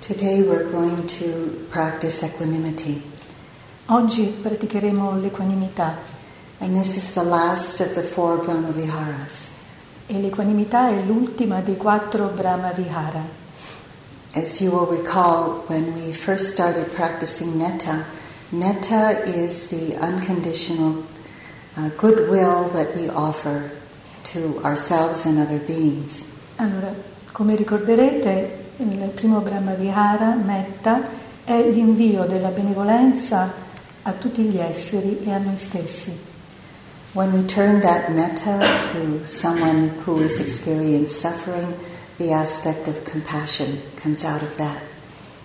[0.00, 3.02] Today we're going to practice equanimity,
[3.86, 5.96] Oggi praticheremo l'equanimità
[6.58, 9.50] and this is the last of the four Brahmaviharas.
[10.06, 13.22] e l'equanimità è l'ultima dei quattro Brahma Vihara.
[14.34, 18.04] As you will recall, when we first started practicing metta,
[18.50, 21.04] metta is the unconditional
[21.76, 23.70] uh, goodwill that we offer
[24.32, 26.24] to ourselves and other beings.
[26.56, 26.94] Allora,
[27.32, 31.02] come ricorderete, il primo Brahma Vihara, Metta,
[31.44, 33.52] è l'invio della benevolenza
[34.02, 36.18] a tutti gli esseri e a noi stessi.
[37.12, 38.58] When we turn that metta
[38.92, 41.74] to someone who has experienced suffering,
[42.16, 44.80] the aspect of compassion comes out of that.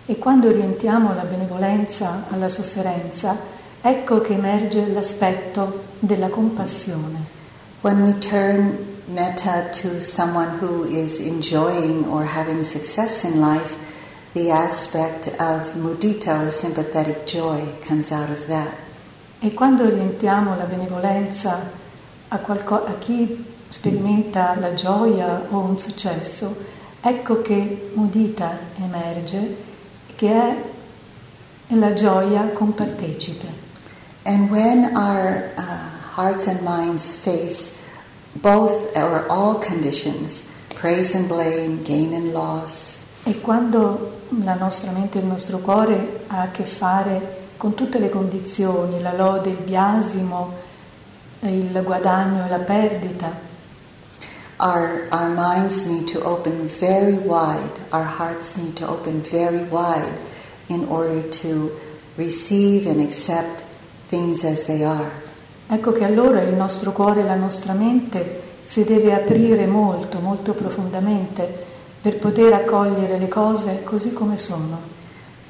[0.05, 3.35] E quando orientiamo la benevolenza alla sofferenza,
[3.81, 7.33] ecco che emerge l'aspetto della compassione.
[7.81, 13.77] When we turn metta to someone who is enjoying or having success in life,
[14.33, 18.75] the aspect of mudita or sympathetic joy comes out of that.
[19.41, 21.71] E quando orientiamo la benevolenza
[22.29, 26.55] a, qualco- a chi sperimenta la gioia o un successo,
[27.01, 29.55] ecco che mudita emerge,
[30.15, 30.55] che è
[31.75, 33.63] la gioia compartecipe.
[34.23, 35.61] And when our uh,
[36.15, 37.74] hearts and minds face
[38.41, 45.17] both or all conditions, praise and blame, gain and loss, E quando la nostra mente
[45.17, 49.57] e il nostro cuore ha a che fare con tutte le condizioni, la lode, il
[49.57, 50.53] biasimo,
[51.39, 53.33] il guadagno e la perdita,
[54.59, 60.19] our, our minds need to open very wide, our hearts need to open very wide
[60.69, 61.71] in order to
[62.17, 63.63] receive and accept
[64.07, 65.11] things as they are.
[65.67, 70.53] Ecco che allora il nostro cuore e la nostra mente si deve aprire molto, molto
[70.53, 71.63] profondamente
[72.01, 74.93] per poter accogliere le cose così come sono.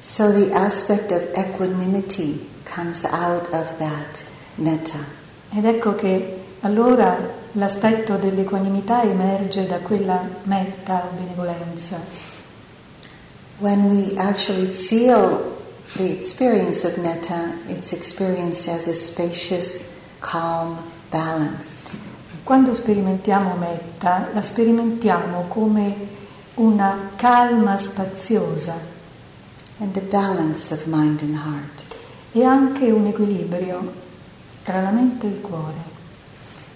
[0.00, 4.24] So the aspect of equanimity comes out of that
[4.56, 4.98] metta.
[5.52, 7.16] Ed ecco che allora
[7.52, 11.98] l'aspetto dell'equanimità emerge da quella metta benevolenza.
[13.58, 15.54] When we actually feel
[15.96, 19.84] the experience of metta, it's experienced as a spacious,
[20.28, 20.76] calm
[21.08, 21.98] balance.
[22.42, 25.94] Quando sperimentiamo metta, la sperimentiamo come
[26.54, 28.94] una calma spaziosa
[29.78, 31.84] and a balance of mind and heart.
[32.32, 33.92] e anche un equilibrio
[34.62, 35.94] tra la mente e il cuore.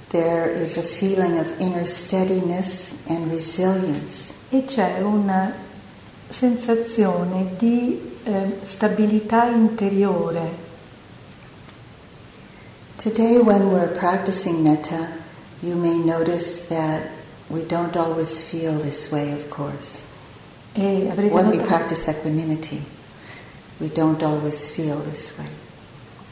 [0.08, 4.32] There is a feeling of inner steadiness and resilience.
[4.48, 5.52] E c'è una
[6.28, 10.68] sensazione di eh, stabilità interiore.
[13.00, 15.08] Today, when we're practicing metta,
[15.62, 17.08] you may notice that
[17.48, 20.04] we don't always feel this way, of course.
[20.76, 22.82] Eh, e When we practice equanimity,
[23.80, 25.48] we don't always feel this way.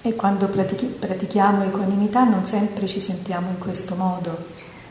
[0.03, 4.39] e quando pratichi- pratichiamo equanimità non sempre ci sentiamo in questo modo,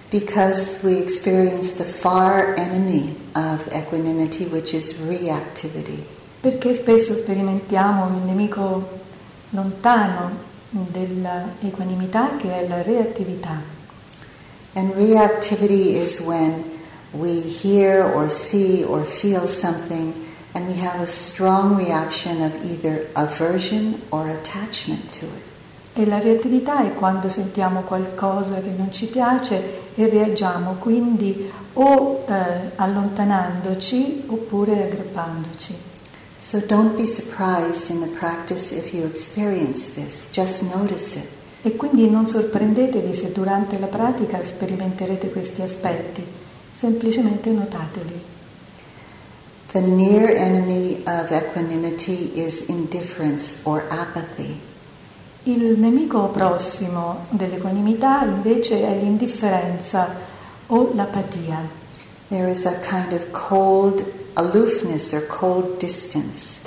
[0.10, 6.04] Because we experience the far enemy of equanimity, which is reactivity.
[6.42, 9.00] perché spesso sperimentiamo il nemico
[9.52, 10.47] lontano
[10.92, 13.62] dell'equanimità che è la reattività.
[14.74, 16.64] And reactivity is when
[17.12, 20.14] we hear or see or feel something
[20.54, 25.46] and we have a strong reaction of either aversion or attachment to it.
[25.94, 32.24] E la reattività è quando sentiamo qualcosa che non ci piace e reagiamo quindi o
[32.28, 35.87] eh, allontanandoci oppure aggrappandoci.
[36.40, 41.28] So don't be surprised in the practice if you experience this, just notice it.
[41.64, 46.24] E quindi non sorprendetevi se durante la pratica sperimenterete questi aspetti,
[46.72, 48.22] semplicemente notateli.
[49.72, 54.60] The near enemy of equanimity is indifference or apathy.
[55.44, 60.14] Il nemico prossimo dell'equanimità invece è l'indifferenza
[60.68, 61.68] o l'apatia.
[62.30, 64.06] There is a kind of cold
[64.38, 66.60] aloofness or cold distance.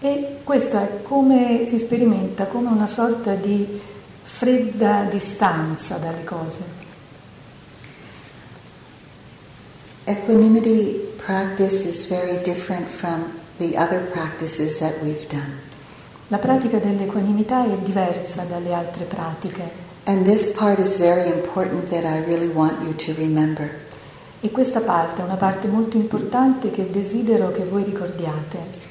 [0.00, 3.80] E questo è come si sperimenta come una sorta di
[4.22, 6.76] fredda distanza dalle cose.
[10.04, 13.24] Equanimity practice is very different from
[13.58, 15.66] the other practices that we've done.
[16.28, 22.06] La pratica dell'equanimità è diversa dalle altre pratiche And this part is very important that
[22.06, 23.70] I really want you to remember.
[24.40, 28.86] E questa parte è una parte molto importante che desidero che voi ricordiate.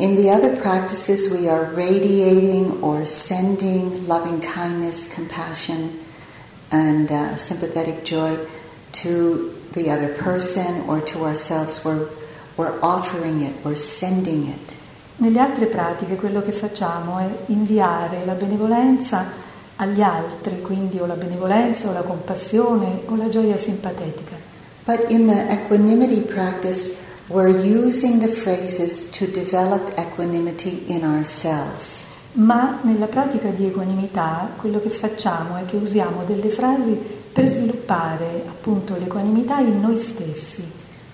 [0.00, 5.98] In the other practices, we are radiating or sending loving kindness, compassion,
[6.70, 8.36] and uh, sympathetic joy
[8.92, 11.84] to the other person or to ourselves.
[11.84, 12.08] We're,
[12.56, 14.76] we're offering it, we're sending it.
[15.16, 19.26] Nelle altre pratiche quello che facciamo è inviare la benevolenza
[19.76, 24.47] agli altri, quindi o la benevolenza o la compassione o la gioia simpatetica.
[24.88, 26.96] But in the equanimity practice,
[27.28, 32.06] we're using the phrases to develop equanimity in ourselves.
[32.36, 36.96] Ma nella pratica di equanimità quello che facciamo è che usiamo delle frasi
[37.30, 40.66] per sviluppare appunto l'equanimità in noi stessi.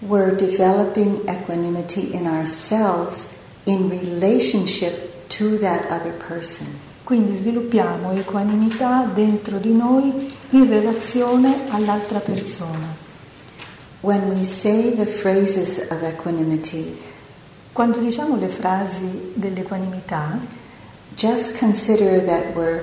[0.06, 3.30] We're developing equanimity in ourselves
[3.64, 6.68] in relationship to that other person.
[7.02, 13.03] Quindi sviluppiamo equanimità dentro di noi in relazione all'altra persona.
[14.04, 16.94] When we say the phrases of equanimity,
[17.72, 20.40] Quando diciamo le frasi dell'equanimità,
[21.16, 22.82] just consider that we're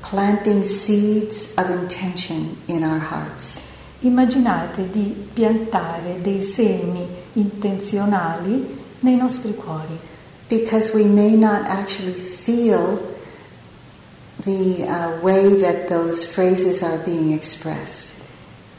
[0.00, 3.62] planting seeds of intention in our hearts.
[4.02, 9.98] immaginate di piantare dei semi intenzionali nei nostri cuori,
[10.48, 13.00] Because we may not actually feel
[14.44, 18.14] the uh, way that those phrases are being expressed.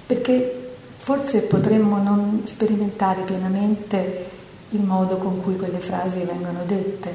[0.07, 0.64] perché
[1.05, 4.25] forse potremmo non sperimentare pienamente
[4.69, 7.13] il modo con cui quelle frasi vengono dette.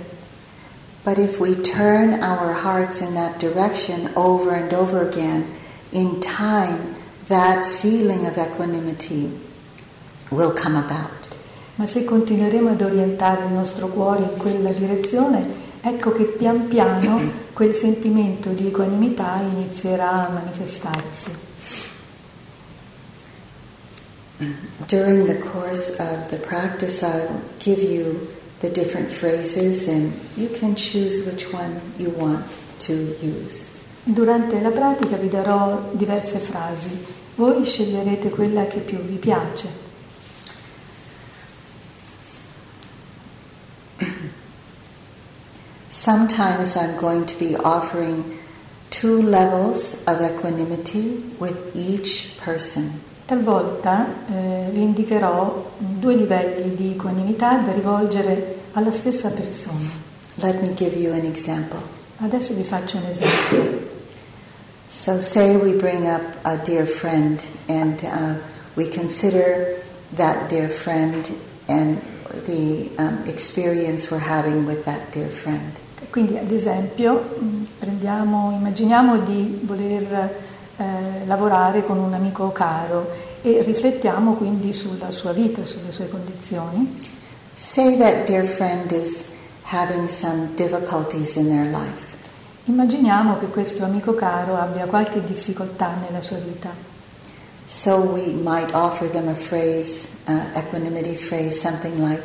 [1.02, 5.44] But if we turn our hearts in that direction over and over again,
[5.90, 6.94] in time,
[7.26, 9.28] that feeling of equanimity
[10.28, 11.26] will come about.
[11.74, 15.44] Ma se continueremo ad orientare il nostro cuore in quella direzione,
[15.80, 17.20] ecco che pian piano
[17.52, 21.48] quel sentimento di equanimità inizierà a manifestarsi.
[24.86, 28.26] During the course of the practice, I'll give you
[28.60, 33.70] the different phrases and you can choose which one you want to use.
[34.02, 37.04] Durante la pratica vi darò diverse frasi,
[37.36, 39.68] voi sceglierete quella che più vi piace.
[45.88, 48.38] Sometimes I'm going to be offering
[48.88, 53.08] two levels of equanimity with each person.
[53.30, 59.88] Talvolta eh, vi indicherò due livelli di equanimità da rivolgere alla stessa persona.
[60.40, 61.78] Let me give you an example.
[62.16, 63.88] Adesso vi faccio un esempio.
[64.88, 68.34] So, say we bring up a dear friend and uh,
[68.74, 69.80] we consider
[70.16, 71.30] that dear friend
[71.68, 72.00] and
[72.46, 75.78] the um, experience we're having with that dear friend.
[76.10, 80.48] Quindi ad esempio mh, prendiamo, immaginiamo di voler
[80.80, 83.10] eh, lavorare con un amico caro
[83.42, 86.96] e riflettiamo quindi sulla sua vita, sulle sue condizioni.
[87.54, 89.26] Say that dear friend is
[89.64, 92.16] having some difficulties in their life.
[92.64, 96.70] Immaginiamo che questo amico caro abbia qualche difficoltà nella sua vita.
[97.66, 102.22] So we might offer them a phrase, uh, equanimity phrase, something like,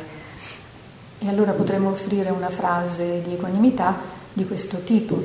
[1.18, 3.96] E allora potremmo offrire una frase di equanimità
[4.32, 5.22] di questo tipo.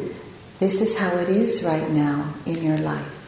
[0.57, 3.20] This is how it is right now in your life.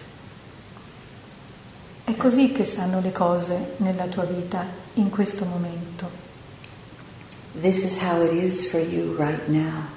[2.06, 4.66] È così che stanno le cose nella tua vita
[4.96, 6.10] in questo momento.
[7.62, 9.88] This is how it is for you right now.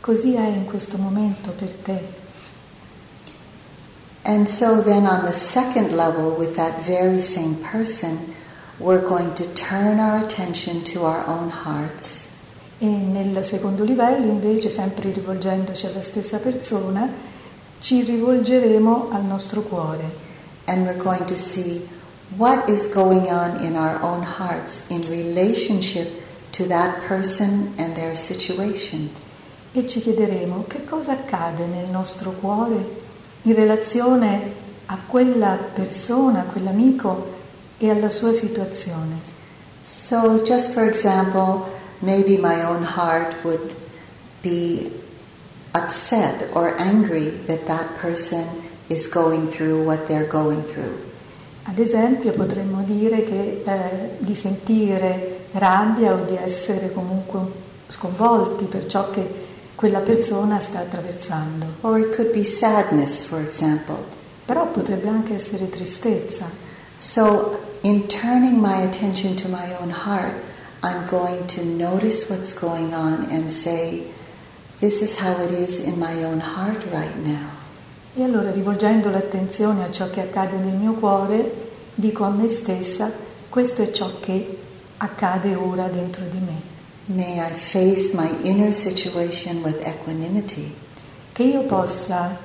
[0.00, 2.26] Così è in questo momento per te.
[4.22, 8.34] And so then on the second level, with that very same person,
[8.78, 12.28] we're going to turn our attention to our own hearts
[12.80, 17.10] E nel secondo livello, invece, sempre rivolgendoci alla stessa persona,
[17.80, 20.26] ci rivolgeremo al nostro cuore
[20.68, 21.88] and we're going to see
[22.36, 26.22] what is going on in our own hearts in relationship
[26.52, 29.10] to that person and their situation.
[29.72, 33.06] e ci chiederemo che cosa accade nel nostro cuore
[33.42, 34.52] in relazione
[34.86, 37.36] a quella persona, a quell'amico
[37.78, 39.20] e alla sua situazione.
[39.82, 41.70] So, just for example,
[42.00, 43.74] maybe my own heart would
[44.42, 44.90] be
[45.74, 51.06] upset or angry that that person is going through what they're going through.
[51.64, 57.40] Ad esempio potremmo dire che eh, di sentire rabbia o di essere comunque
[57.88, 61.66] sconvolti per ciò che quella persona sta attraversando.
[61.82, 64.02] Or it could be sadness, for example.
[64.44, 66.50] Però potrebbe anche essere tristezza.
[66.96, 70.34] So, in turning my attention to my own heart,
[70.82, 74.04] I'm going to notice what's going on and say,
[74.80, 77.57] This is how it is in my own heart right now.
[78.18, 81.52] E allora rivolgendo l'attenzione a ciò che accade nel mio cuore,
[81.94, 83.12] dico a me stessa,
[83.48, 84.58] questo è ciò che
[84.96, 86.60] accade ora dentro di me.
[87.14, 90.74] May I face my inner situation with equanimity.
[91.30, 92.36] Che io possa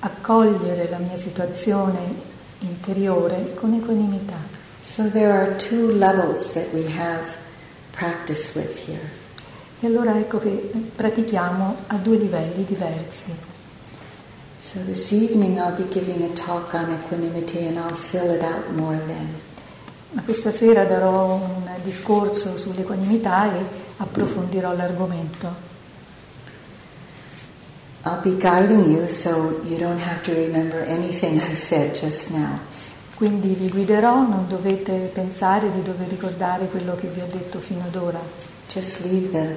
[0.00, 2.00] accogliere la mia situazione
[2.58, 4.40] interiore con equanimità.
[4.82, 7.22] So, there are two levels that we have
[7.92, 9.08] practice with here.
[9.78, 13.51] E allora ecco che pratichiamo a due livelli diversi.
[14.62, 18.70] So this evening I'll be giving a talk on equanimity and I'll fill it out
[18.70, 19.28] more then.
[20.12, 23.64] Ma questa sera darò un discorso sull'equanimità e
[23.96, 25.52] approfondirò l'argomento.
[28.04, 32.60] I'll be guiding you so you don't have to remember anything I said just now.
[33.16, 37.82] Quindi vi guiderò, non dovete pensare di dover ricordare quello che vi ho detto fino
[37.84, 38.20] ad ora.
[38.68, 39.56] Just leave the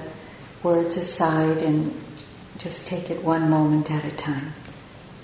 [0.62, 1.91] words aside and
[2.57, 4.64] just take it one moment at a time.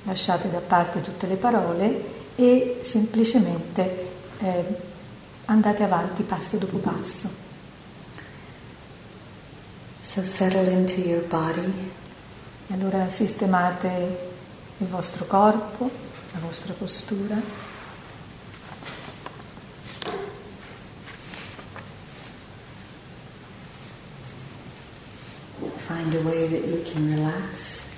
[0.04, 4.66] Lasciate da parte tutte le parole e semplicemente eh,
[5.46, 7.30] andate avanti passo dopo passo.
[10.02, 11.92] So settle into your body.
[12.68, 14.30] E allora sistemate
[14.78, 15.90] il vostro corpo,
[16.34, 17.40] la vostra postura.
[25.88, 27.91] Find a way that you can relax.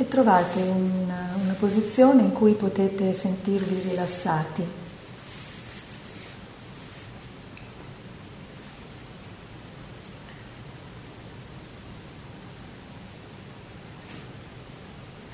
[0.00, 4.62] E trovate una, una posizione in cui potete sentirvi rilassati.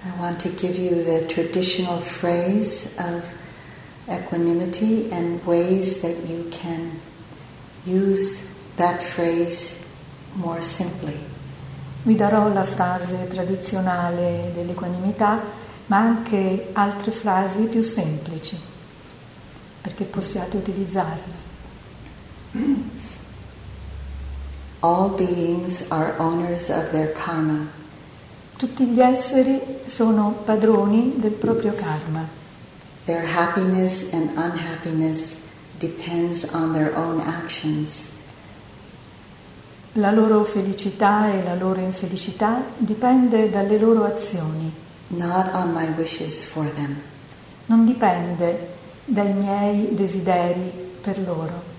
[0.03, 3.33] I want to give you the traditional phrase of
[4.09, 7.01] equanimity and ways that you can
[7.85, 9.77] use that phrase
[10.35, 11.36] more simply.
[12.07, 15.43] Vi darò la frase tradizionale dell'equanimità,
[15.87, 18.57] ma anche altre frasi più semplici,
[19.81, 21.35] perché possiate utilizzarle.
[24.79, 27.67] All beings are owners of their karma.
[28.57, 32.25] Tutti gli esseri sono padroni del proprio karma.
[33.07, 35.39] Their happiness and unhappiness
[35.81, 38.11] depends on their own actions.
[39.99, 44.71] La loro felicità e la loro infelicità dipende dalle loro azioni,
[45.09, 47.01] not on my wishes for them.
[47.67, 48.75] non dipende
[49.05, 51.75] dai miei desideri per loro.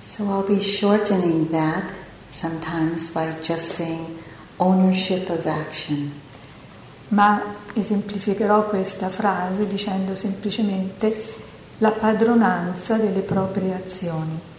[0.00, 1.92] So I'll be shortening that
[2.30, 4.18] sometimes by just saying
[4.56, 6.12] ownership of action.
[7.08, 7.42] Ma
[7.74, 11.36] esemplificherò questa frase dicendo semplicemente
[11.78, 14.49] la padronanza delle proprie azioni.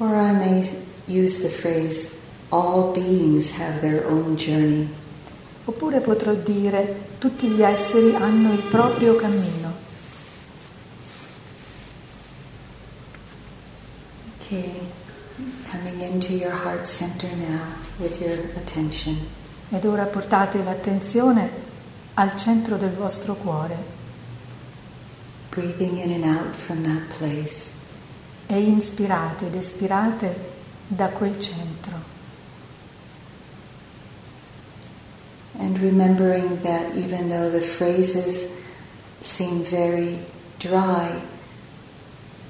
[0.00, 0.64] Or I may
[1.06, 2.16] use the phrase
[2.50, 4.88] all beings have their own journey.
[5.66, 9.74] Oppure potrò dire tutti gli esseri hanno il proprio cammino.
[14.40, 14.80] Okay,
[15.70, 17.66] coming into your heart center now
[17.98, 19.16] with your attention.
[19.68, 21.48] Ed ora portate l'attenzione
[22.14, 23.98] al centro del vostro cuore
[25.50, 27.79] breathing in and out from that place.
[28.50, 30.34] E inspirate ed espirate
[30.88, 32.18] da quel centro.
[35.58, 38.48] And remembering that even though the phrases
[39.20, 40.18] seem very
[40.58, 41.22] dry,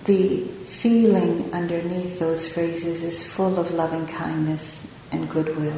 [0.04, 5.76] the feeling underneath those phrases is full of loving kindness and goodwill.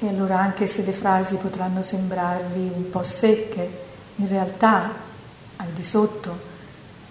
[0.00, 3.70] E allora anche se le frasi potranno sembrarvi un po' secche,
[4.16, 4.92] in realtà
[5.56, 6.50] al di sotto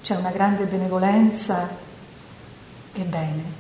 [0.01, 1.89] c'è una grande benevolenza
[2.93, 3.59] e bene.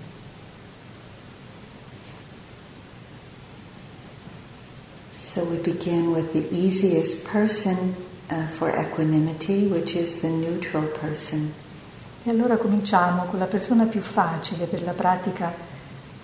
[5.11, 7.95] So we begin with the easiest person
[8.29, 11.53] uh, for equanimity, which is the neutral person.
[12.23, 15.53] E allora cominciamo con la persona più facile per la pratica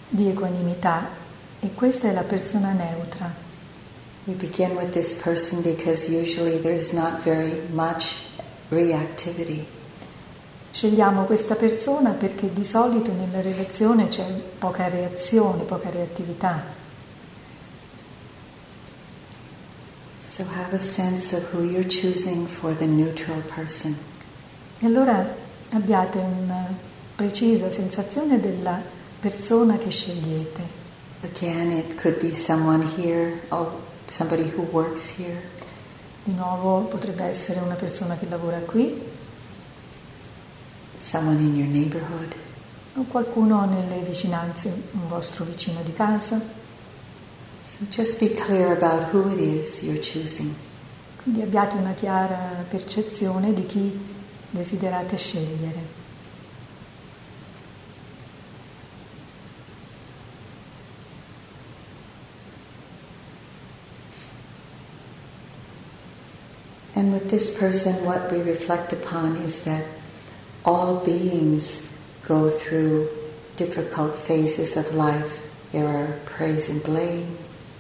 [0.10, 1.08] di equanimità
[1.60, 3.34] e questa è la persona neutra.
[4.26, 8.24] We begin with this person because usually there's not very much
[8.70, 9.66] reactivity.
[10.78, 14.26] Scegliamo questa persona perché di solito nella relazione c'è
[14.60, 16.64] poca reazione, poca reattività.
[20.20, 23.98] So have a sense of who you're choosing for the neutral person.
[24.78, 25.28] E allora
[25.72, 26.68] abbiate una
[27.16, 28.80] precisa sensazione della
[29.20, 30.62] persona che scegliete.
[31.24, 33.72] Again, it could be someone here, or
[34.10, 35.42] somebody who works here,
[36.28, 39.07] Di nuovo potrebbe essere una persona che lavora qui
[40.98, 42.36] someone in your neighborhood,
[42.96, 46.42] o qualcuno nelle vicinanze, un vostro vicino di casa.
[47.63, 50.54] So just be clear about who it is you're choosing.
[51.22, 54.00] Quindi abbiate una chiara percezione di chi
[54.50, 56.06] desiderate scegliere.
[66.96, 69.84] And with this person, what we reflect upon is that
[70.68, 71.82] all beings
[72.28, 73.08] go through
[73.56, 75.40] difficult phases of life,
[75.72, 77.38] there are praise and blame,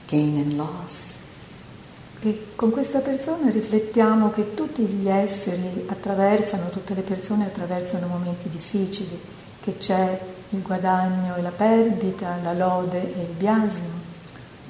[0.07, 1.17] gain and loss.
[2.21, 8.49] E con questa persona riflettiamo che tutti gli esseri attraversano, tutte le persone attraversano momenti
[8.49, 9.19] difficili,
[9.61, 14.05] che c'è il guadagno e la perdita, la lode e il biasimo.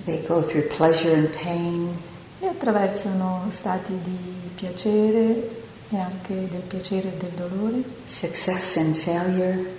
[0.05, 1.95] They go through pleasure and pain,
[2.39, 4.17] e attraversano stati di
[4.55, 9.75] piacere e anche del piacere e del dolore, success and failure,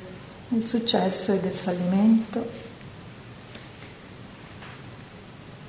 [0.48, 2.66] del successo e del fallimento.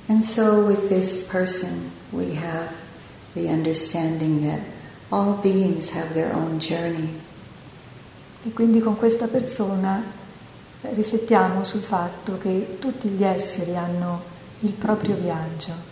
[0.07, 2.73] And so, with this person, we have
[3.35, 4.61] the understanding that
[5.11, 7.13] all beings have their own journey.
[8.43, 10.01] E quindi con questa persona
[10.81, 14.23] eh, riflettiamo sul fatto che tutti gli esseri hanno
[14.61, 15.88] il proprio viaggio.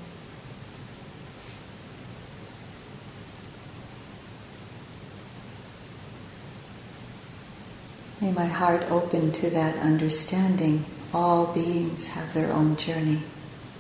[8.20, 10.84] May my heart open to that understanding.
[11.14, 13.22] All beings have their own journey.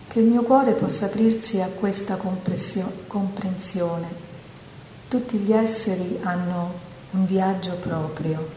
[0.07, 4.07] Che il mio cuore possa aprirsi a questa comprensione.
[5.07, 6.71] Tutti gli esseri hanno
[7.11, 8.56] un viaggio proprio.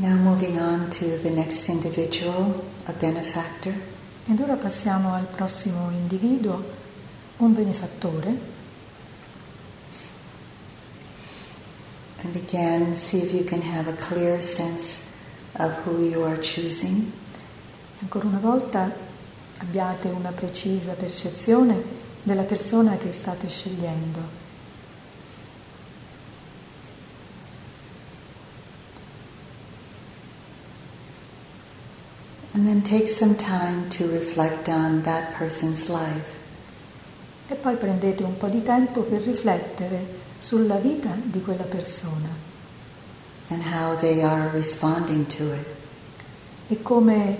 [0.00, 3.72] Now moving on to the next individual, a benefactor.
[4.28, 6.60] Ed ora passiamo al prossimo individuo,
[7.36, 8.36] un benefattore.
[12.24, 15.02] And again, see if you can have a clear sense
[15.60, 17.12] of who you are choosing.
[18.00, 18.92] Ancora una volta
[19.58, 21.80] abbiate una precisa percezione
[22.24, 24.43] della persona che state scegliendo.
[32.64, 36.38] And then take some time to reflect on that person's life.
[37.46, 40.06] E poi prendete un po' di tempo per riflettere
[40.38, 42.30] sulla vita di quella persona.
[43.48, 45.66] And how they are responding to it.
[46.68, 47.36] E come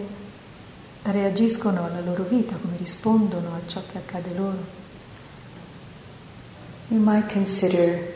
[1.05, 4.63] reagiscono alla loro vita, come rispondono a ciò che accade loro.
[6.89, 8.13] You might consider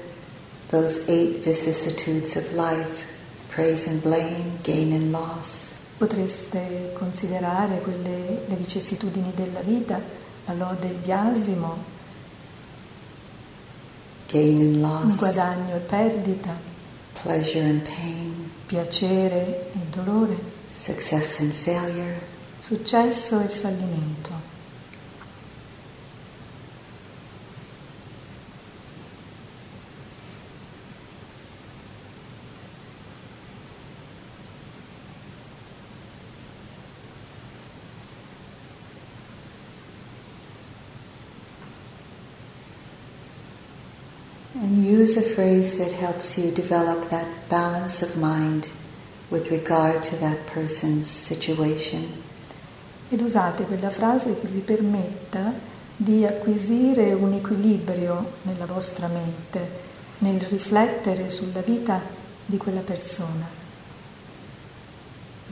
[0.68, 3.06] those eight vicissitudes of life
[3.48, 5.77] praise and blame, gain and loss.
[5.98, 10.00] Potreste considerare quelle, le vicissitudini della vita,
[10.46, 11.76] la lode e il biasimo,
[14.28, 16.54] gain and loss, guadagno e perdita,
[17.20, 20.38] pleasure and pain, piacere e dolore,
[20.70, 22.20] success and failure,
[22.60, 24.37] successo e fallimento.
[45.08, 48.70] Use a phrase that helps you develop that balance of mind
[49.30, 52.12] with regard to that person's situation.
[53.08, 55.54] Ed usate quella frase che vi permetta
[55.96, 59.70] di acquisire un equilibrio nella vostra mente,
[60.18, 62.02] nel riflettere sulla vita
[62.44, 63.48] di quella persona.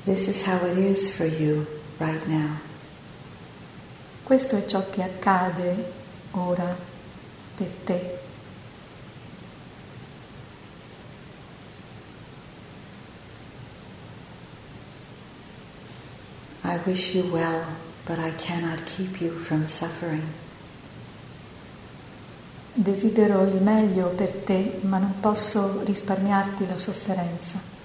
[0.05, 1.65] This is how it is for you
[1.97, 2.59] right now.
[4.23, 5.93] Questo è ciò che accade
[6.33, 6.77] ora
[7.57, 8.25] per te.
[16.67, 17.65] I wish you well,
[18.07, 20.27] but I cannot keep you from suffering.
[22.75, 27.76] Desidero il meglio per te, ma non posso risparmiarti la sofferenza.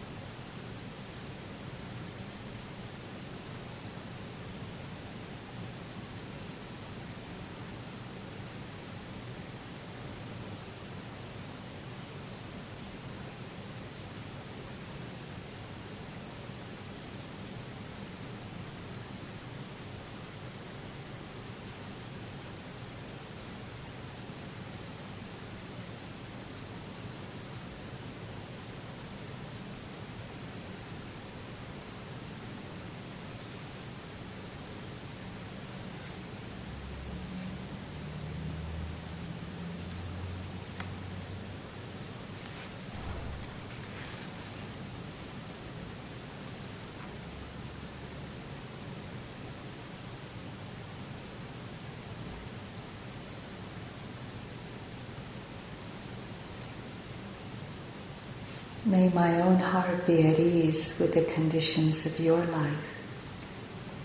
[58.92, 63.00] May my own heart be at ease with the conditions of your life.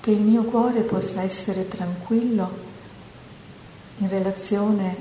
[0.01, 2.49] Che il mio cuore possa essere tranquillo
[3.99, 4.97] in relazione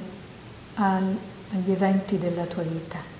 [0.74, 1.16] al,
[1.52, 3.14] agli eventi della tua vita.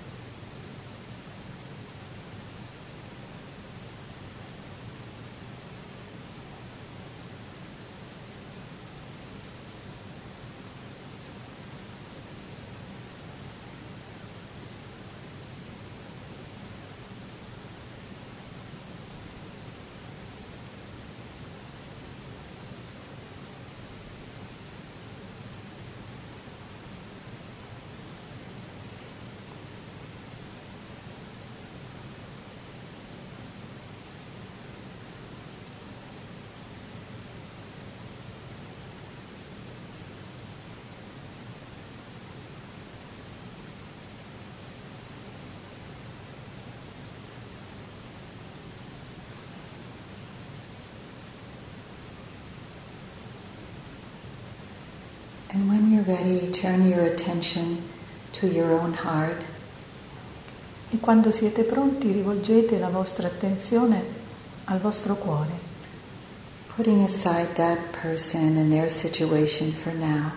[55.56, 57.82] And when you're ready, turn your attention
[58.32, 59.46] to your own heart.
[60.90, 64.02] E quando siete pronti rivolgete la vostra attenzione
[64.64, 65.74] al vostro cuore.
[66.76, 70.30] Putting aside that person and their situation for now.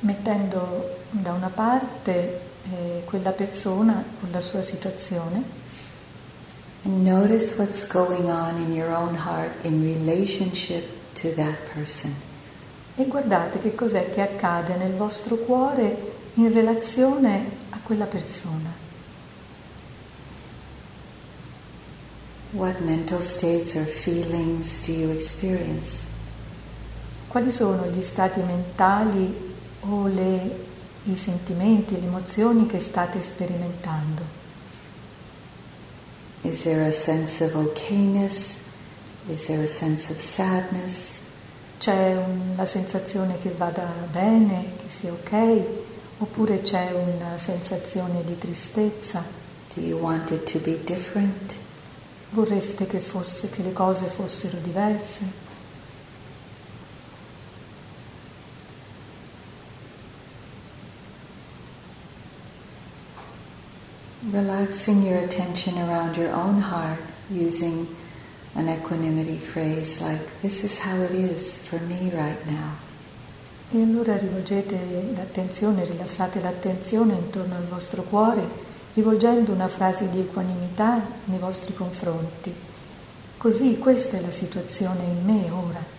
[0.00, 5.62] Mettendo da una parte eh, quella persona con la sua situazione.
[6.84, 12.23] And notice what's going on in your own heart in relationship to that person.
[12.96, 18.82] E guardate che cos'è che accade nel vostro cuore in relazione a quella persona.
[22.52, 26.06] What mental states or feelings do you experience?
[27.26, 30.64] Quali sono gli stati mentali o le,
[31.04, 34.42] i sentimenti, le emozioni che state sperimentando?
[36.42, 38.58] Is there a sense of okayness?
[39.26, 41.23] Is there a sense of sadness?
[41.84, 42.16] C'è
[42.56, 45.60] la sensazione che vada bene, che sia ok,
[46.16, 49.22] oppure c'è una sensazione di tristezza?
[49.74, 51.54] Do you want it to be different?
[52.30, 55.30] Vorreste che, fosse, che le cose fossero diverse?
[64.30, 67.86] Relaxing your attention around your own heart using
[68.54, 72.76] an equanimity phrase like, This is how it is for me right now.
[73.70, 74.78] E allora rivolgete
[75.16, 78.46] l'attenzione, rilassate l'attenzione intorno al vostro cuore,
[78.94, 82.54] rivolgendo una frase di equanimità nei vostri confronti.
[83.36, 85.93] Così questa è la situazione in me ora.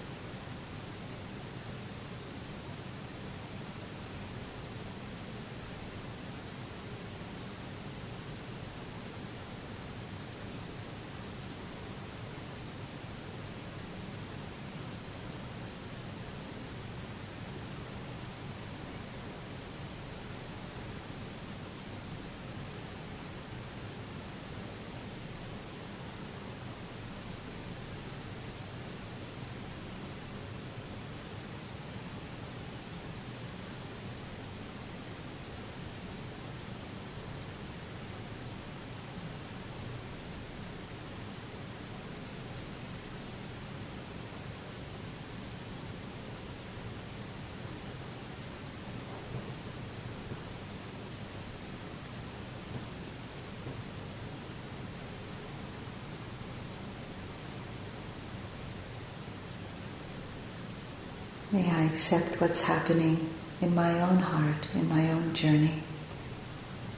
[61.55, 63.29] May I accept what's happening
[63.61, 65.81] in my own heart, in my own journey.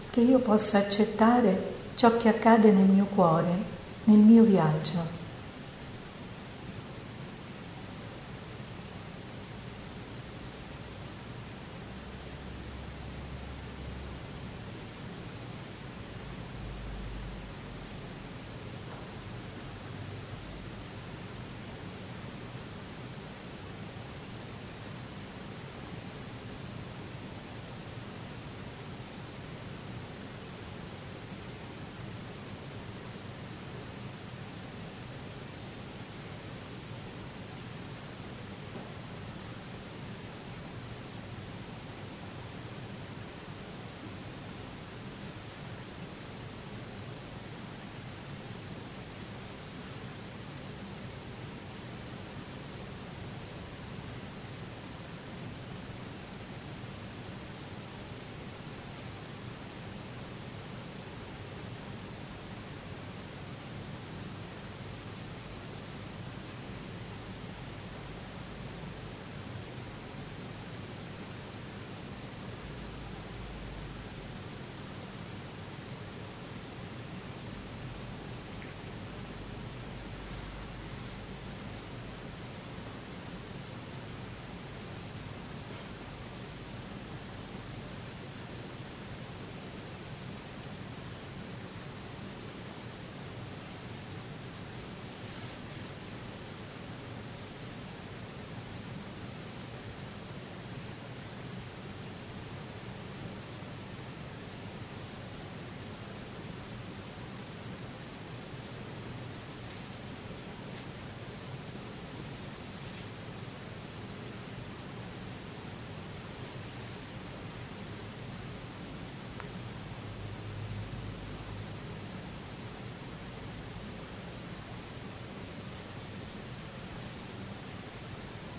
[0.09, 3.55] Che io possa accettare ciò che accade nel mio cuore,
[4.05, 5.16] nel mio viaggio.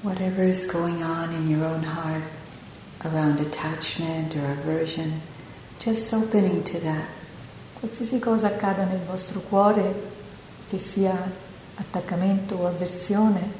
[0.08, 2.22] Whatever is going on in your own heart
[3.04, 5.20] around attachment or aversion,
[5.78, 7.06] just opening to that.
[7.74, 9.94] Qualsiasi cosa accada nel vostro cuore,
[10.70, 11.14] che sia
[11.74, 13.52] attaccamento o avversione,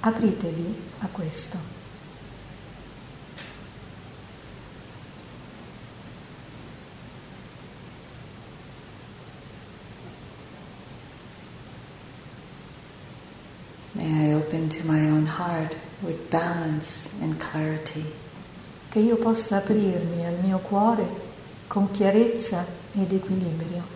[0.00, 1.72] apritevi a questo.
[13.94, 18.04] May I open to my own heart with balance and clarity.
[18.88, 21.06] Che io possa aprirmi al mio cuore
[21.66, 23.93] con chiarezza ed equilibrio.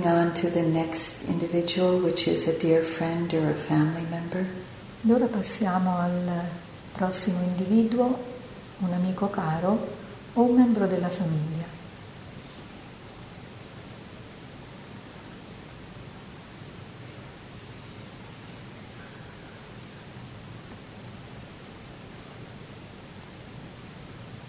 [0.00, 4.46] Moving on to the next individual, which is a dear friend or a family member.
[5.04, 6.48] Ed ora passiamo al
[6.92, 8.18] prossimo individuo,
[8.78, 9.88] un amico caro
[10.34, 11.78] o un membro della famiglia.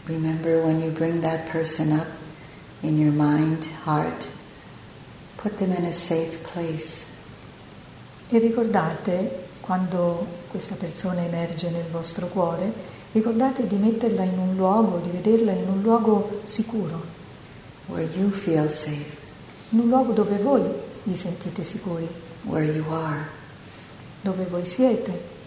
[0.08, 2.08] Remember when you bring that person up
[2.82, 4.30] in your mind, heart,
[5.42, 7.06] put them in a safe place.
[8.30, 12.72] E ricordate, quando questa persona emerge nel vostro cuore,
[13.12, 17.02] ricordate di metterla in un luogo, di vederla in un luogo sicuro,
[17.88, 19.18] where you feel safe,
[19.70, 20.64] in un luogo dove voi
[21.04, 22.08] vi sentite sicuri,
[22.44, 23.40] where you are.
[24.22, 25.40] dove voi siete.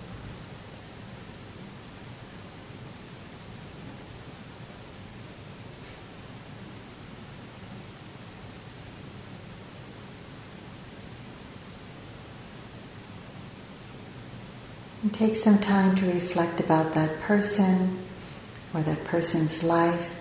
[15.14, 17.96] Take some time to reflect about that person
[18.74, 20.18] or that person's life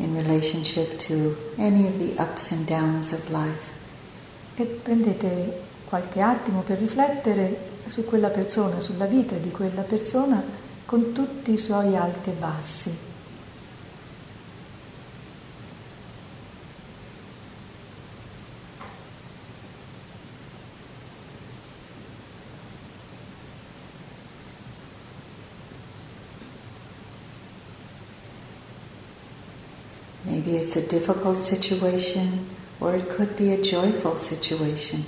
[0.00, 3.70] in relationship to any of the ups and downs of life.
[4.56, 10.42] E prendete qualche attimo per riflettere su quella persona, sulla vita di quella persona
[10.84, 13.10] con tutti i suoi alti e bassi.
[30.24, 32.46] Maybe it's a difficult situation
[32.78, 35.04] or it could be a joyful situation.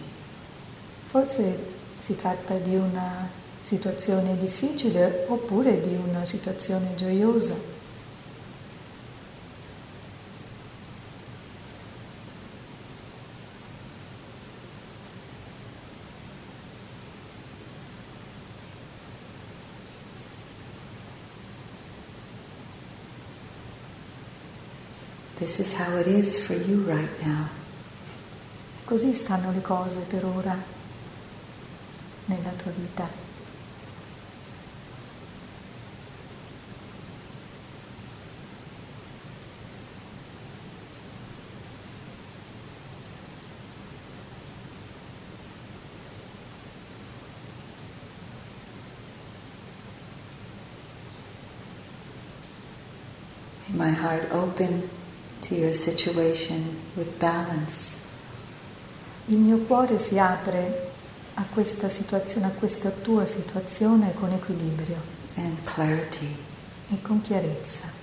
[1.06, 1.56] Forse
[1.98, 3.28] si tratta di una
[3.62, 7.54] situazione difficile oppure di una situazione gioiosa.
[25.44, 27.50] This is how it is for you right now.
[28.86, 30.56] Così stanno le cose per ora
[32.24, 33.06] nella tua vita.
[53.74, 54.93] My heart open
[55.48, 57.96] to your situation with balance.
[59.26, 60.92] Il mio cuore si apre
[61.34, 65.00] a questa situazione, a questa tua situazione con equilibrio
[65.36, 66.36] and clarity.
[66.90, 68.02] e con chiarezza.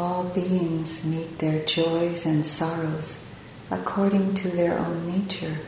[0.00, 3.20] All beings meet their joys and sorrows
[3.70, 5.60] according to their own nature.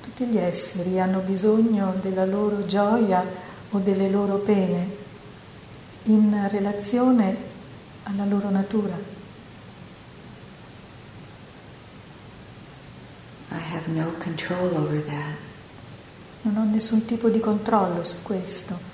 [0.00, 3.24] Tutti gli esseri hanno bisogno della loro gioia
[3.70, 5.00] o delle loro pene
[6.04, 7.36] in relazione
[8.04, 8.98] alla loro natura.
[13.50, 15.36] I have no control over that.
[16.42, 18.91] Non ho nessun tipo di controllo su questo.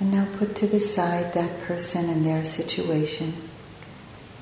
[0.00, 3.32] And now put to the side that person and their situation.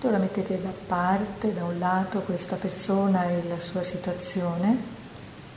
[0.03, 4.93] Ora mettete da parte, da un lato, questa persona e la sua situazione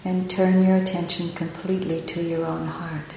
[0.03, 3.15] And turn your attention completely to your own heart.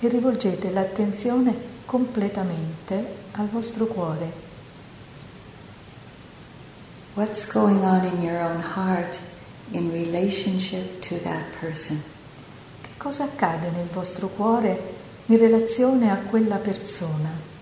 [0.00, 1.54] e rivolgete l'attenzione
[1.86, 4.44] completamente al vostro cuore.
[7.14, 9.18] What's going on in your own heart
[9.72, 12.02] in relationship to that person?
[12.82, 14.95] Che cosa accade nel vostro cuore
[15.26, 17.54] in relazione a quella persona?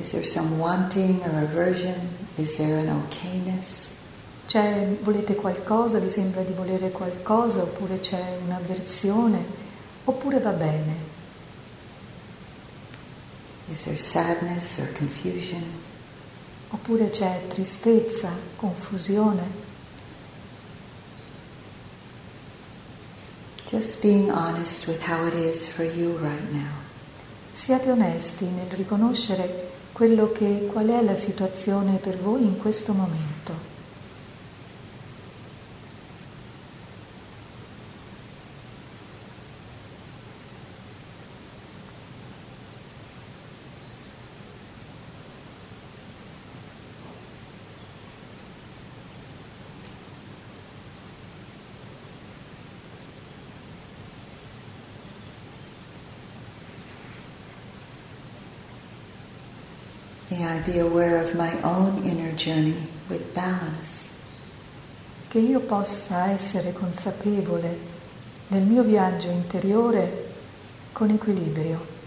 [0.00, 2.08] Is there some wanting or aversion?
[2.36, 3.90] Is there an okayness?
[4.46, 9.44] C'è, volete qualcosa, vi sembra di volere qualcosa, oppure c'è un'avversione,
[10.04, 10.94] oppure va bene.
[13.66, 15.87] Is there sadness or confusion?
[16.70, 19.66] Oppure c'è tristezza, confusione.
[23.66, 26.86] Just being honest with how it is for you right now.
[27.52, 33.77] Siate onesti nel riconoscere quello che, qual è la situazione per voi in questo momento.
[60.70, 62.76] Be aware of my own inner journey
[63.08, 64.10] with balance.
[65.30, 67.78] Che io possa essere consapevole
[68.48, 70.26] del mio viaggio interiore
[70.92, 71.97] con equilibrio.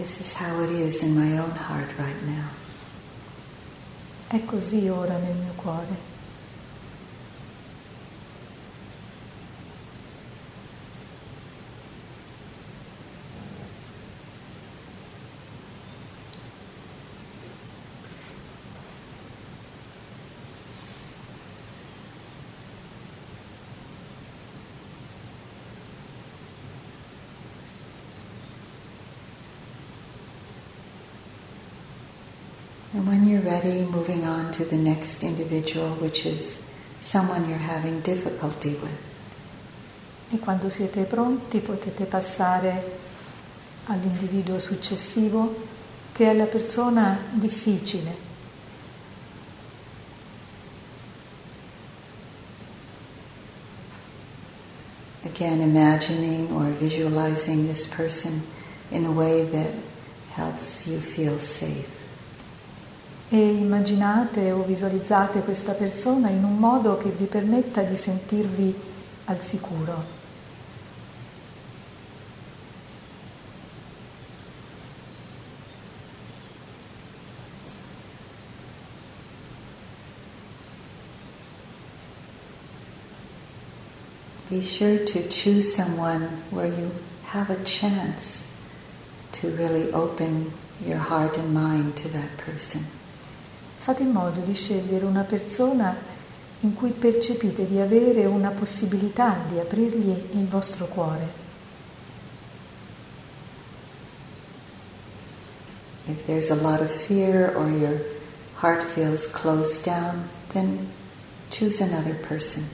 [0.00, 2.48] This is how it is in my own heart right now.
[4.28, 6.08] È così ora nel mio cuore.
[32.92, 36.62] And when you're ready, moving on to the next individual, which is
[37.00, 38.96] someone you're having difficulty with.
[40.30, 42.98] E quando siete pronti potete passare
[43.86, 45.66] all'individuo successivo
[46.12, 48.28] che è la persona difficile.
[55.24, 58.42] Again, imagining or visualizing this person
[58.90, 59.72] in a way that
[60.36, 61.99] helps you feel safe.
[63.32, 68.74] E immaginate o visualizzate questa persona in un modo che vi permetta di sentirvi
[69.26, 70.18] al sicuro.
[84.48, 86.90] Be sure to choose someone where you
[87.26, 88.42] have a chance
[89.30, 90.52] to really open
[90.84, 92.99] your heart and mind to that person.
[93.82, 95.96] Fate in modo di scegliere una persona
[96.60, 101.48] in cui percepite di avere una possibilità di aprirgli il vostro cuore.
[106.06, 108.02] If there's a lot of fear or your
[108.56, 110.90] heart feels closed down, then
[111.48, 112.68] choose another person.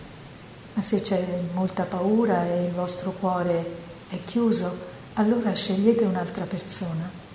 [0.74, 3.64] Ma se c'è molta paura e il vostro cuore
[4.08, 4.76] è chiuso,
[5.14, 7.25] allora scegliete un'altra persona.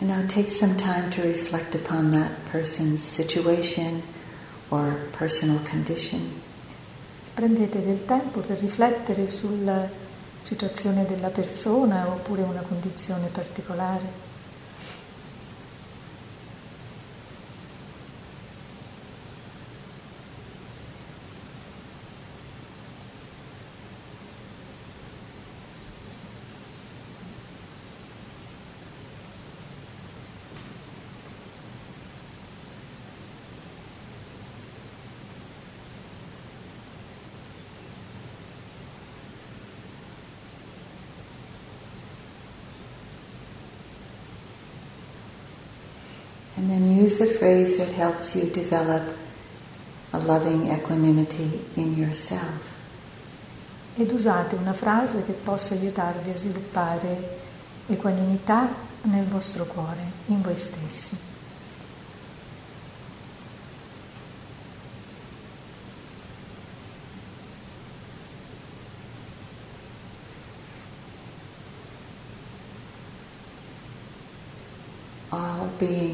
[0.00, 4.02] And now take some time to reflect upon that person's situation
[4.70, 6.40] or personal condition.
[7.34, 9.86] Prendete del tempo per riflettere sulla
[10.42, 14.29] situazione della persona oppure una condizione particolare.
[46.56, 49.16] And then use the phrase that helps you develop
[50.12, 52.74] a loving equanimity in yourself.
[53.96, 57.38] Ed usate una frase che possa aiutarvi a sviluppare
[57.86, 58.68] equanimità
[59.02, 61.29] nel vostro cuore, in voi stessi.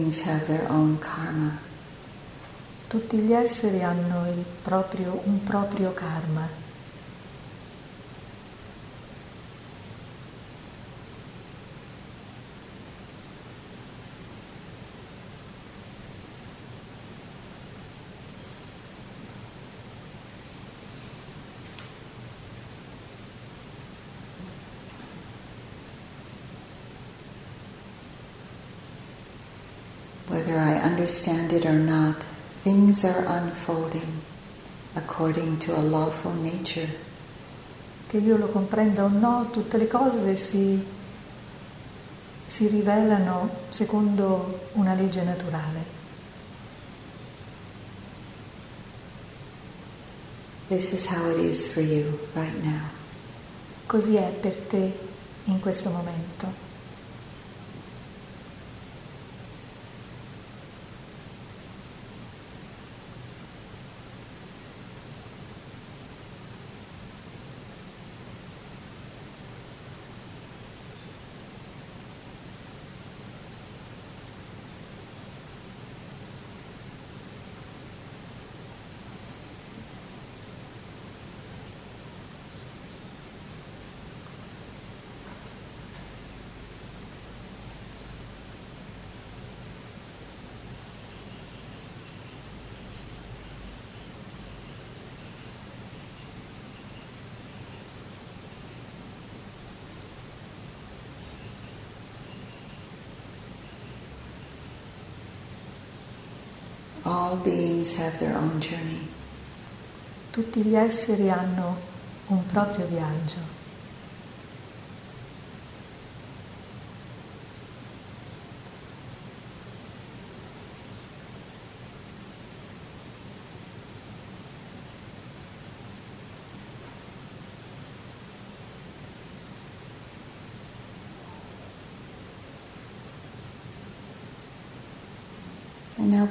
[0.06, 1.58] Beings have their own karma.
[2.86, 6.64] Tutti gli esseri hanno proprio, un proprio karma.
[30.28, 30.74] Whether I
[31.06, 32.20] understand it or not,
[32.64, 34.22] things are unfolding
[34.96, 36.88] according to a lawful nature.
[38.08, 40.84] Che io lo comprenda o no, tutte le cose si,
[42.44, 45.94] si rivelano secondo una legge naturale.
[50.66, 52.82] This is how it is for you right now.
[53.86, 54.92] Così è per te
[55.44, 56.65] in questo momento.
[107.26, 109.04] All beings have their own journey.
[110.30, 111.76] Tutti gli esseri hanno
[112.28, 113.55] un proprio viaggio.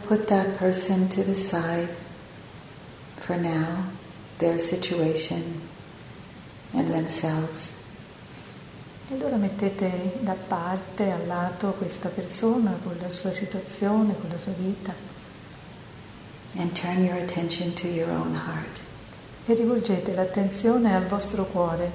[0.07, 1.89] Put that person to the side
[3.17, 3.85] for now,
[4.37, 5.61] their situation
[6.73, 7.73] and themselves.
[9.09, 14.37] E allora mettete da parte, al lato, questa persona con la sua situazione, con la
[14.37, 14.93] sua vita.
[16.57, 18.81] And turn your attention to your own heart.
[19.45, 21.91] E rivolgete l'attenzione al vostro cuore.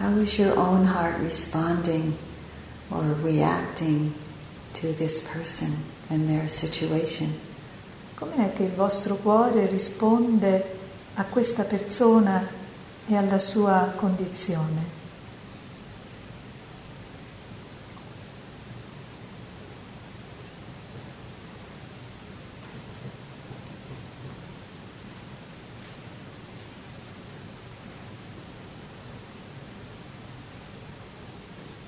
[0.00, 2.16] How is your own heart responding
[2.90, 4.12] or reacting
[4.74, 5.76] to this person
[6.08, 7.38] and their situation?
[8.14, 10.78] Com'è che il vostro cuore risponde
[11.14, 12.46] a questa persona
[13.06, 15.00] e alla sua condizione?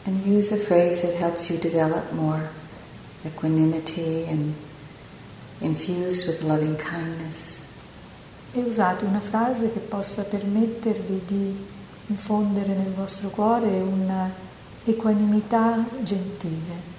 [0.06, 2.50] And use a phrase that helps you develop more
[3.24, 4.54] equanimity and
[5.60, 7.62] infused with loving kindness.
[8.52, 11.66] E usate una frase che possa permettervi di
[12.06, 14.30] infondere nel vostro cuore una
[14.84, 16.92] equanimità gentile.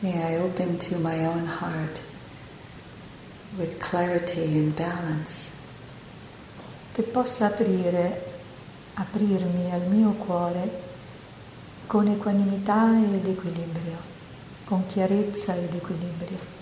[0.00, 2.00] May I open to my own heart
[3.56, 5.50] with clarity and balance.
[6.94, 8.27] Che possa aprire,
[9.00, 10.86] aprirmi al mio cuore
[11.86, 13.96] con equanimità ed equilibrio,
[14.64, 16.57] con chiarezza ed equilibrio.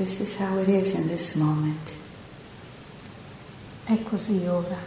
[0.00, 1.94] This is how it is in this moment.
[3.84, 4.78] È così ora.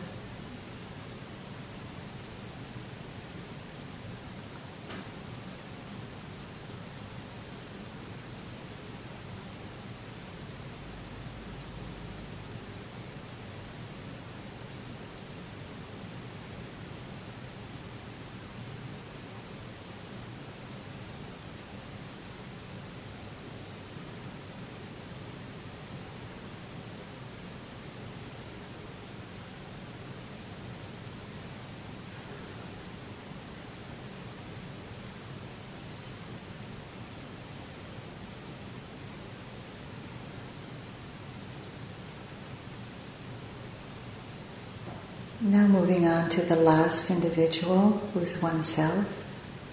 [45.45, 49.25] Now moving on to the last individual, who is oneself.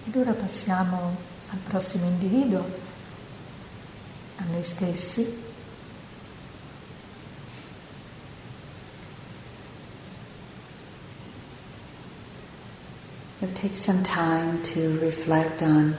[0.05, 1.15] Ed ora passiamo
[1.49, 2.65] al prossimo individuo,
[4.35, 5.33] a noi stessi.
[13.39, 15.95] You take some time to reflect on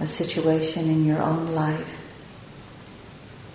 [0.00, 2.06] a situation in your own life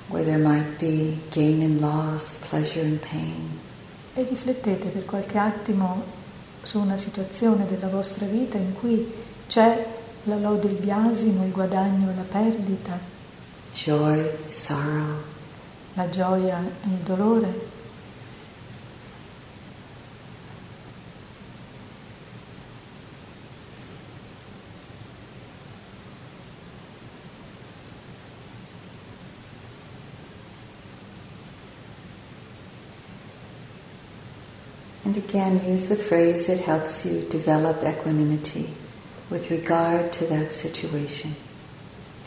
[0.10, 3.71] where there might be gain and loss, pleasure and pain.
[4.14, 6.04] E riflettete per qualche attimo
[6.64, 9.10] su una situazione della vostra vita in cui
[9.48, 9.86] c'è
[10.24, 13.00] la lode, il biasimo, il guadagno e la perdita,
[13.74, 15.16] joy, sorrow.
[15.94, 17.71] la gioia e il dolore.
[35.04, 38.70] And again, use the phrase that helps you develop equanimity
[39.30, 41.36] with regard to that situation.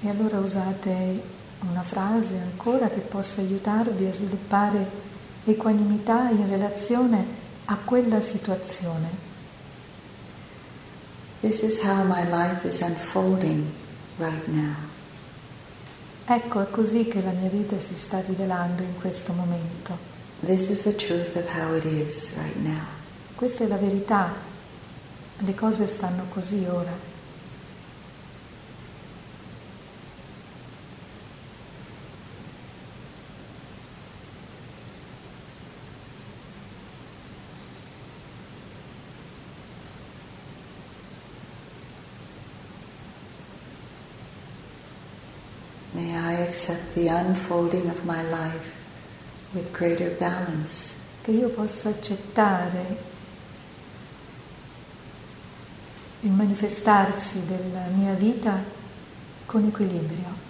[0.03, 1.23] E allora usate
[1.61, 4.87] una frase ancora che possa aiutarvi a sviluppare
[5.45, 7.25] equanimità in relazione
[7.67, 9.33] a quella situazione.
[11.41, 13.65] This is how my life is unfolding
[14.19, 14.75] right now.
[16.27, 20.14] Ecco, è così che la mia vita si sta rivelando in questo momento.
[20.43, 22.87] This is the truth of how it is right now.
[23.35, 24.33] Questa è la verità.
[25.39, 27.13] Le cose stanno così ora.
[45.95, 48.84] May I accept the unfolding of my life
[49.55, 53.13] with greater balance che io possa accettare
[56.21, 58.63] il manifestarsi della mia vita
[59.47, 60.44] con equilibrio.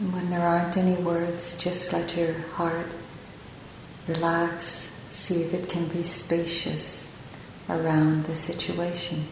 [0.00, 2.94] When there aren't any words, just let your heart
[4.06, 7.14] relax, see if it can be spacious
[7.68, 9.26] around the situation.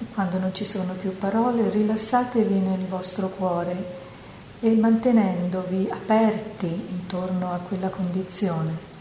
[0.00, 4.00] E quando non ci sono più parole, rilassatevi nel vostro cuore
[4.60, 8.91] e mantenendovi aperti intorno a quella condizione.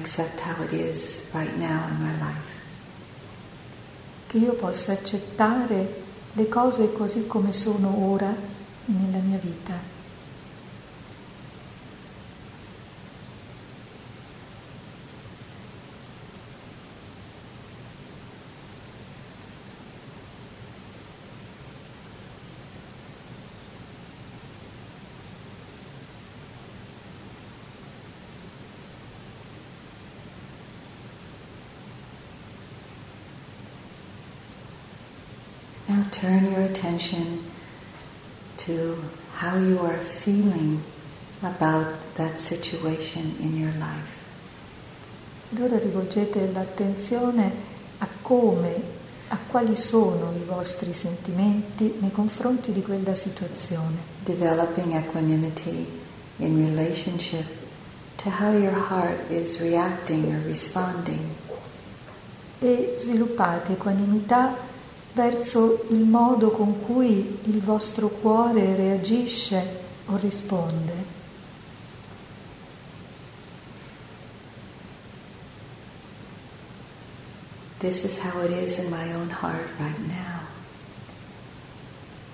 [0.00, 2.58] Accept how it is right now in my life.
[4.28, 8.34] Che io possa accettare le cose così come sono ora
[8.86, 9.89] nella mia vita.
[36.20, 37.42] Turn your attention
[38.58, 38.94] to
[39.36, 40.82] how you are feeling
[41.42, 44.28] about that situation in your life.
[45.50, 47.50] Ed ora rivolgete l'attenzione
[47.98, 48.82] a come,
[49.28, 53.96] a quali sono i vostri sentimenti nei confronti di quella situazione.
[54.24, 55.88] Developing equanimity
[56.36, 57.46] in relationship
[58.16, 61.22] to how your heart is reacting or responding.
[62.58, 64.68] E sviluppate equanimità
[65.12, 71.18] verso il modo con cui il vostro cuore reagisce o risponde.
[77.78, 80.40] This is how it is in my own heart right now.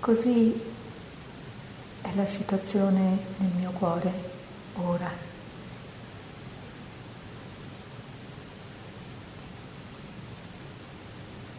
[0.01, 0.53] Così
[2.01, 4.11] è la situazione nel mio cuore
[4.75, 5.26] ora.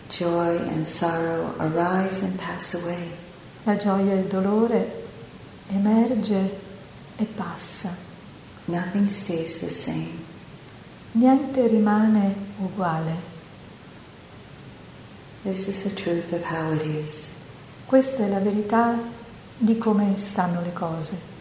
[0.09, 3.11] Joy and sorrow arise and pass away.
[3.65, 5.05] La gioia e il dolore
[5.69, 6.59] emerge
[7.17, 7.95] e passa.
[8.65, 10.25] Nothing stays the same.
[11.13, 13.17] Niente rimane uguale.
[15.45, 17.31] This is the truth of how it is.
[17.87, 18.99] Questa è la verità
[19.57, 21.37] di come stanno le cose.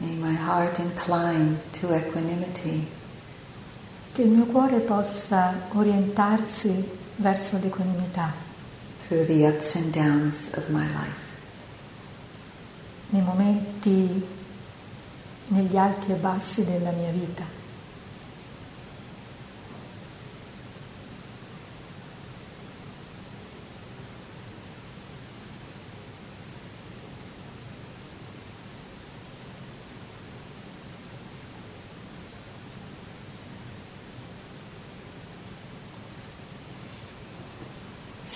[0.00, 2.86] May my heart incline to equanimity.
[4.12, 8.32] Che il mio cuore possa orientarsi verso l'equanimità
[9.06, 11.26] through the ups and downs of my life.
[13.10, 14.22] nei momenti,
[15.48, 17.57] negli alti e bassi della mia vita.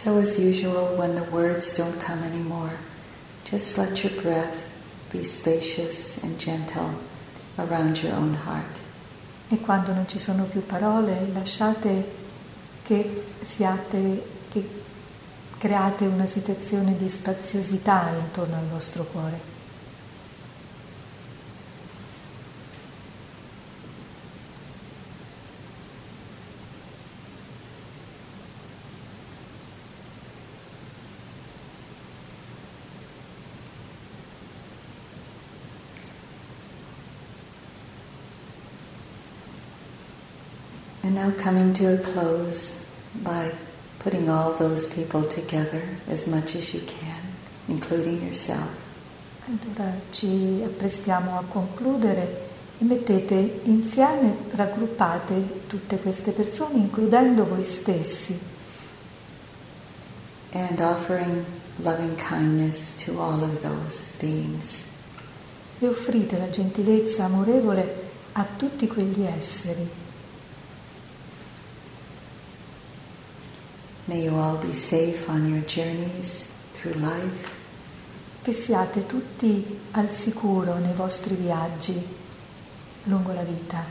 [0.02, 2.72] So, as usual, when the words don't come anymore,
[3.44, 4.68] just let your breath
[5.12, 6.90] be spacious and gentle
[7.56, 8.80] around your own heart.
[9.48, 12.04] E quando non ci sono più parole, lasciate
[12.82, 14.68] che siate, che
[15.58, 19.51] create una situazione di spaziosità intorno al vostro cuore.
[41.12, 42.86] And now coming to a close
[43.22, 43.52] by
[43.98, 47.20] putting all those people together as much as you can,
[47.68, 48.70] including yourself.
[49.44, 52.48] Allora ci apprestiamo a concludere
[52.78, 58.38] e mettete insieme, raggruppate tutte queste persone, includendo voi stessi.
[60.54, 61.44] And offering
[61.76, 64.84] loving kindness to all of those beings.
[65.78, 70.00] E offrite la gentilezza amorevole a tutti quegli esseri.
[74.12, 77.48] May you all be safe on your journeys through life.
[78.42, 82.06] Che siate tutti al sicuro nei vostri viaggi
[83.04, 83.82] lungo la vita.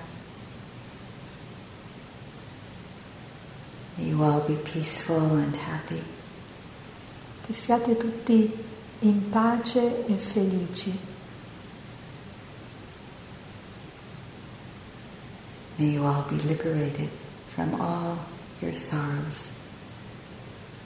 [3.95, 6.03] May you all be peaceful and happy.
[7.47, 8.53] Che siate tutti
[8.99, 10.99] in pace e felici.
[15.77, 17.09] May you all be liberated
[17.47, 18.19] from all
[18.59, 19.60] your sorrows.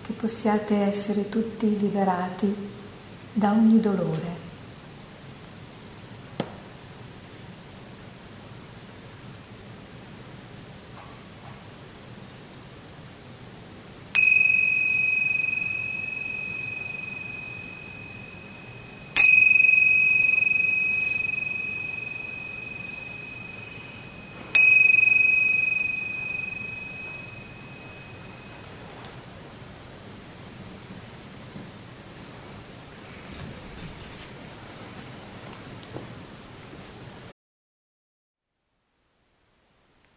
[0.05, 2.53] Che possiate essere tutti liberati
[3.33, 4.44] da ogni dolore.